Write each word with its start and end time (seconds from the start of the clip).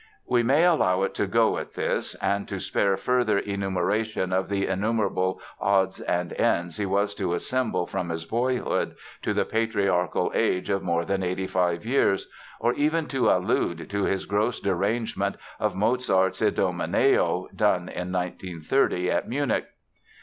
We 0.25 0.41
may 0.41 0.65
allow 0.65 1.03
it 1.03 1.13
to 1.13 1.27
go 1.27 1.59
at 1.59 1.75
this 1.75 2.15
and 2.15 2.47
to 2.47 2.59
spare 2.59 2.97
further 2.97 3.37
enumeration 3.37 4.33
of 4.33 4.49
the 4.49 4.65
innumerable 4.65 5.39
odds 5.59 5.99
and 6.01 6.33
ends 6.33 6.77
he 6.77 6.87
was 6.87 7.13
to 7.13 7.35
assemble 7.35 7.85
from 7.85 8.09
his 8.09 8.25
boyhood 8.25 8.95
to 9.21 9.31
the 9.35 9.45
patriarchal 9.45 10.31
age 10.33 10.71
of 10.71 10.81
more 10.81 11.05
than 11.05 11.21
85 11.21 11.85
years; 11.85 12.27
or 12.59 12.73
even 12.73 13.05
to 13.09 13.29
allude 13.29 13.91
to 13.91 14.05
his 14.05 14.25
gross 14.25 14.59
derangement 14.59 15.35
of 15.59 15.75
Mozart's 15.75 16.41
"Idomeneo", 16.41 17.49
done 17.55 17.83
in 17.87 18.11
1930 18.11 19.11
at 19.11 19.29
Munich. 19.29 19.67